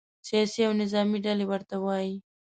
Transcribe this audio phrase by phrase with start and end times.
[0.27, 2.09] سیاسي او نظامې ډلې ورته وي.